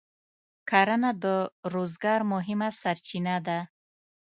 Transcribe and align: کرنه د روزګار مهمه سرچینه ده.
کرنه 0.69 1.11
د 1.23 1.25
روزګار 1.73 2.21
مهمه 2.33 2.69
سرچینه 2.81 3.35
ده. 3.47 3.59